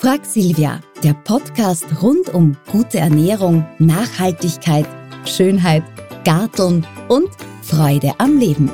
[0.00, 4.86] Frag Silvia, der Podcast rund um gute Ernährung, Nachhaltigkeit,
[5.26, 5.82] Schönheit,
[6.24, 7.28] Garteln und
[7.60, 8.70] Freude am Leben.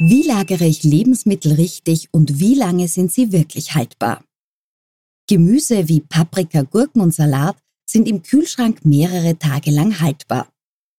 [0.00, 4.24] Wie lagere ich Lebensmittel richtig und wie lange sind sie wirklich haltbar?
[5.28, 7.56] Gemüse wie Paprika, Gurken und Salat
[7.88, 10.48] sind im Kühlschrank mehrere Tage lang haltbar.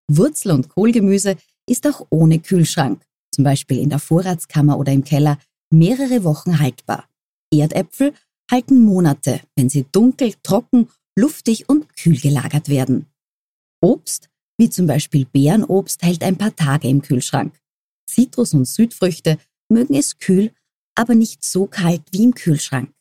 [0.09, 1.35] Wurzel- und Kohlgemüse
[1.67, 5.37] ist auch ohne Kühlschrank, zum Beispiel in der Vorratskammer oder im Keller,
[5.71, 7.07] mehrere Wochen haltbar.
[7.53, 8.13] Erdäpfel
[8.49, 13.07] halten Monate, wenn sie dunkel, trocken, luftig und kühl gelagert werden.
[13.81, 17.53] Obst, wie zum Beispiel Beerenobst, hält ein paar Tage im Kühlschrank.
[18.09, 19.37] Zitrus- und Südfrüchte
[19.69, 20.51] mögen es kühl,
[20.95, 22.91] aber nicht so kalt wie im Kühlschrank.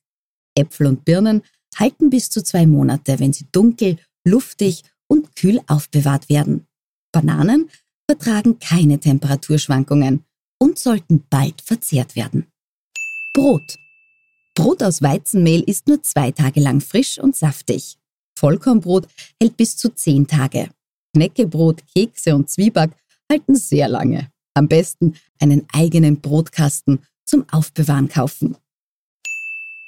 [0.55, 1.43] Äpfel und Birnen
[1.77, 6.67] halten bis zu zwei Monate, wenn sie dunkel, luftig und kühl aufbewahrt werden.
[7.13, 7.71] Bananen
[8.09, 10.25] vertragen keine Temperaturschwankungen
[10.59, 12.47] und sollten bald verzehrt werden.
[13.35, 13.77] Brot.
[14.55, 17.99] Brot aus Weizenmehl ist nur zwei Tage lang frisch und saftig.
[18.39, 19.07] Vollkornbrot
[19.41, 20.71] hält bis zu zehn Tage.
[21.15, 22.93] Knäckebrot, Kekse und Zwieback
[23.31, 24.31] halten sehr lange.
[24.55, 28.57] Am besten einen eigenen Brotkasten zum Aufbewahren kaufen.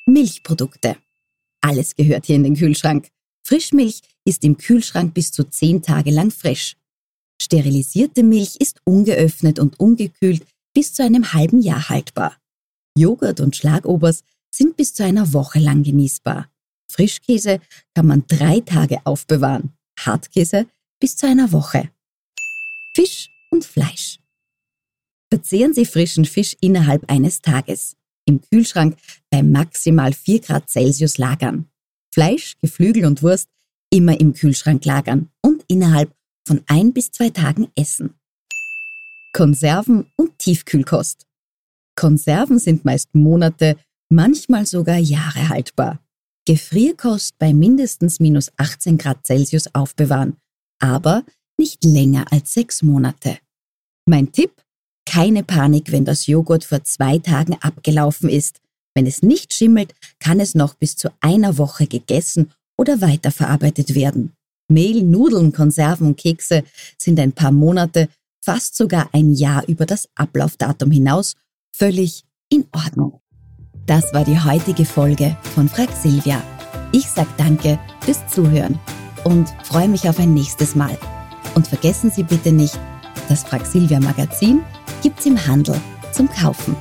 [0.07, 0.97] Milchprodukte.
[1.61, 3.09] Alles gehört hier in den Kühlschrank.
[3.43, 6.77] Frischmilch ist im Kühlschrank bis zu zehn Tage lang frisch.
[7.41, 10.45] Sterilisierte Milch ist ungeöffnet und ungekühlt
[10.75, 12.37] bis zu einem halben Jahr haltbar.
[12.97, 16.51] Joghurt und Schlagobers sind bis zu einer Woche lang genießbar.
[16.91, 17.61] Frischkäse
[17.95, 20.67] kann man drei Tage aufbewahren, Hartkäse
[21.01, 21.91] bis zu einer Woche.
[22.95, 24.19] Fisch und Fleisch.
[25.31, 27.97] Verzehren Sie frischen Fisch innerhalb eines Tages.
[28.25, 28.97] Im Kühlschrank
[29.31, 31.69] bei maximal 4 Grad Celsius lagern.
[32.13, 33.49] Fleisch, Geflügel und Wurst
[33.91, 36.13] immer im Kühlschrank lagern und innerhalb
[36.49, 38.15] von ein bis zwei Tagen essen.
[39.35, 41.27] Konserven und Tiefkühlkost.
[41.95, 43.77] Konserven sind meist Monate,
[44.09, 46.01] manchmal sogar Jahre haltbar.
[46.47, 50.39] Gefrierkost bei mindestens minus 18 Grad Celsius aufbewahren,
[50.81, 51.23] aber
[51.59, 53.39] nicht länger als sechs Monate.
[54.07, 54.53] Mein Tipp?
[55.05, 58.61] Keine Panik, wenn das Joghurt vor zwei Tagen abgelaufen ist.
[58.95, 64.33] Wenn es nicht schimmelt, kann es noch bis zu einer Woche gegessen oder weiterverarbeitet werden.
[64.69, 66.63] Mehl, Nudeln, Konserven und Kekse
[66.99, 68.09] sind ein paar Monate,
[68.41, 71.35] fast sogar ein Jahr über das Ablaufdatum hinaus
[71.73, 73.21] völlig in Ordnung.
[73.87, 76.43] Das war die heutige Folge von Frag Silvia.
[76.93, 78.79] Ich sag danke fürs Zuhören
[79.25, 80.97] und freue mich auf ein nächstes Mal.
[81.55, 82.79] Und vergessen Sie bitte nicht,
[83.29, 84.61] das Frag Silvia Magazin
[85.03, 85.81] gibt's im Handel
[86.13, 86.77] zum Kaufen.